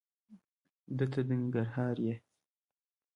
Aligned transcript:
دته 0.97 1.19
د 1.27 1.29
ننګرهار 1.29 1.95
یې؟ 2.05 2.15